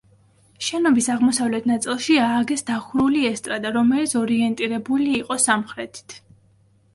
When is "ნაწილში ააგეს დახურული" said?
1.71-3.21